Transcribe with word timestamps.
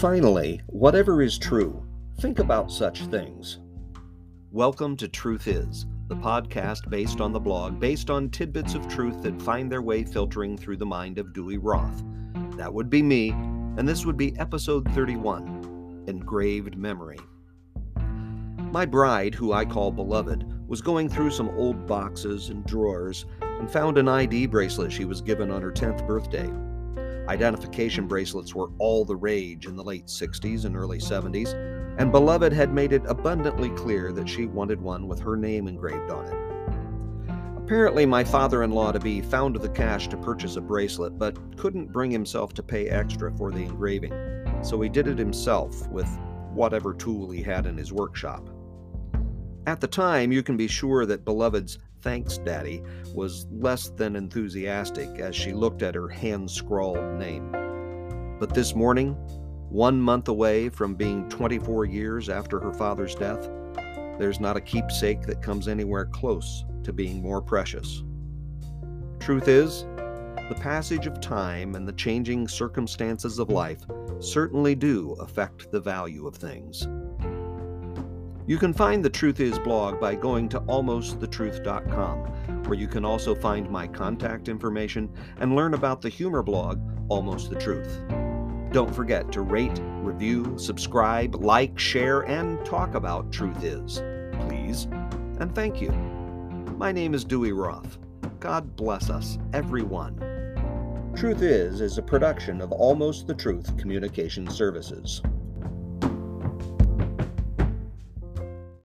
Finally, 0.00 0.60
whatever 0.66 1.22
is 1.22 1.38
true, 1.38 1.82
think 2.20 2.38
about 2.38 2.70
such 2.70 3.06
things. 3.06 3.60
Welcome 4.52 4.94
to 4.98 5.08
Truth 5.08 5.46
Is, 5.48 5.86
the 6.08 6.16
podcast 6.16 6.90
based 6.90 7.22
on 7.22 7.32
the 7.32 7.40
blog, 7.40 7.80
based 7.80 8.10
on 8.10 8.28
tidbits 8.28 8.74
of 8.74 8.86
truth 8.88 9.22
that 9.22 9.40
find 9.40 9.72
their 9.72 9.80
way 9.80 10.04
filtering 10.04 10.58
through 10.58 10.76
the 10.76 10.84
mind 10.84 11.16
of 11.16 11.32
Dewey 11.32 11.56
Roth. 11.56 12.02
That 12.58 12.74
would 12.74 12.90
be 12.90 13.02
me, 13.02 13.30
and 13.30 13.88
this 13.88 14.04
would 14.04 14.18
be 14.18 14.38
episode 14.38 14.86
31 14.92 16.04
Engraved 16.06 16.76
Memory. 16.76 17.20
My 18.70 18.84
bride, 18.84 19.34
who 19.34 19.54
I 19.54 19.64
call 19.64 19.92
Beloved, 19.92 20.44
was 20.68 20.82
going 20.82 21.08
through 21.08 21.30
some 21.30 21.48
old 21.56 21.86
boxes 21.86 22.50
and 22.50 22.66
drawers 22.66 23.24
and 23.40 23.70
found 23.70 23.96
an 23.96 24.08
ID 24.08 24.44
bracelet 24.44 24.92
she 24.92 25.06
was 25.06 25.22
given 25.22 25.50
on 25.50 25.62
her 25.62 25.72
10th 25.72 26.06
birthday. 26.06 26.50
Identification 27.28 28.06
bracelets 28.06 28.54
were 28.54 28.70
all 28.78 29.04
the 29.04 29.16
rage 29.16 29.66
in 29.66 29.74
the 29.74 29.82
late 29.82 30.06
60s 30.06 30.64
and 30.64 30.76
early 30.76 30.98
70s, 30.98 31.54
and 31.98 32.12
Beloved 32.12 32.52
had 32.52 32.72
made 32.72 32.92
it 32.92 33.02
abundantly 33.06 33.70
clear 33.70 34.12
that 34.12 34.28
she 34.28 34.46
wanted 34.46 34.80
one 34.80 35.08
with 35.08 35.18
her 35.20 35.36
name 35.36 35.66
engraved 35.66 36.10
on 36.10 36.26
it. 36.26 36.46
Apparently, 37.56 38.06
my 38.06 38.22
father 38.22 38.62
in 38.62 38.70
law 38.70 38.92
to 38.92 39.00
be 39.00 39.20
found 39.20 39.56
the 39.56 39.68
cash 39.68 40.06
to 40.06 40.16
purchase 40.16 40.54
a 40.54 40.60
bracelet, 40.60 41.18
but 41.18 41.36
couldn't 41.56 41.92
bring 41.92 42.12
himself 42.12 42.54
to 42.54 42.62
pay 42.62 42.88
extra 42.88 43.32
for 43.32 43.50
the 43.50 43.64
engraving, 43.64 44.12
so 44.62 44.80
he 44.80 44.88
did 44.88 45.08
it 45.08 45.18
himself 45.18 45.88
with 45.88 46.06
whatever 46.52 46.94
tool 46.94 47.28
he 47.28 47.42
had 47.42 47.66
in 47.66 47.76
his 47.76 47.92
workshop. 47.92 48.48
At 49.66 49.80
the 49.80 49.88
time, 49.88 50.30
you 50.30 50.44
can 50.44 50.56
be 50.56 50.68
sure 50.68 51.06
that 51.06 51.24
Beloved's 51.24 51.80
thanks, 52.06 52.38
Daddy, 52.38 52.84
was 53.14 53.48
less 53.50 53.88
than 53.88 54.14
enthusiastic 54.14 55.18
as 55.18 55.34
she 55.34 55.52
looked 55.52 55.82
at 55.82 55.96
her 55.96 56.06
hand 56.06 56.48
scrawled 56.48 57.18
name. 57.18 57.50
But 58.38 58.54
this 58.54 58.76
morning, 58.76 59.14
one 59.70 60.00
month 60.00 60.28
away 60.28 60.68
from 60.68 60.94
being 60.94 61.28
24 61.28 61.84
years 61.86 62.28
after 62.28 62.60
her 62.60 62.72
father's 62.72 63.16
death, 63.16 63.50
there's 64.20 64.38
not 64.38 64.56
a 64.56 64.60
keepsake 64.60 65.22
that 65.22 65.42
comes 65.42 65.66
anywhere 65.66 66.04
close 66.04 66.64
to 66.84 66.92
being 66.92 67.20
more 67.20 67.42
precious. 67.42 68.04
Truth 69.18 69.48
is, 69.48 69.82
the 70.48 70.60
passage 70.60 71.08
of 71.08 71.20
time 71.20 71.74
and 71.74 71.88
the 71.88 71.92
changing 71.92 72.46
circumstances 72.46 73.40
of 73.40 73.50
life 73.50 73.82
certainly 74.20 74.76
do 74.76 75.16
affect 75.18 75.72
the 75.72 75.80
value 75.80 76.28
of 76.28 76.36
things. 76.36 76.86
You 78.48 78.58
can 78.58 78.72
find 78.72 79.04
the 79.04 79.10
Truth 79.10 79.40
Is 79.40 79.58
blog 79.58 79.98
by 79.98 80.14
going 80.14 80.48
to 80.50 80.60
almostthetruth.com, 80.60 82.18
where 82.62 82.78
you 82.78 82.86
can 82.86 83.04
also 83.04 83.34
find 83.34 83.68
my 83.68 83.88
contact 83.88 84.48
information 84.48 85.12
and 85.40 85.56
learn 85.56 85.74
about 85.74 86.00
the 86.00 86.08
humor 86.08 86.44
blog, 86.44 86.80
Almost 87.08 87.50
the 87.50 87.56
Truth. 87.56 88.00
Don't 88.70 88.94
forget 88.94 89.32
to 89.32 89.40
rate, 89.40 89.80
review, 89.82 90.56
subscribe, 90.58 91.34
like, 91.42 91.76
share, 91.76 92.20
and 92.20 92.64
talk 92.64 92.94
about 92.94 93.32
Truth 93.32 93.64
Is, 93.64 94.00
please. 94.46 94.84
And 95.40 95.52
thank 95.52 95.80
you. 95.80 95.90
My 96.78 96.92
name 96.92 97.14
is 97.14 97.24
Dewey 97.24 97.50
Roth. 97.50 97.98
God 98.38 98.76
bless 98.76 99.10
us, 99.10 99.38
everyone. 99.54 100.20
Truth 101.16 101.42
Is 101.42 101.80
is 101.80 101.98
a 101.98 102.02
production 102.02 102.60
of 102.60 102.70
Almost 102.70 103.26
the 103.26 103.34
Truth 103.34 103.76
Communication 103.76 104.48
Services. 104.48 105.20